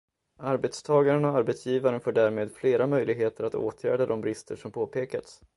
Arbetstagaren 0.39 1.25
och 1.25 1.31
arbetsgivaren 1.35 2.01
får 2.01 2.11
därmed 2.11 2.51
flera 2.51 2.87
möjligheter 2.87 3.43
att 3.43 3.55
åtgärda 3.55 4.05
de 4.05 4.21
brister 4.21 4.55
som 4.55 4.71
påpekats. 4.71 5.41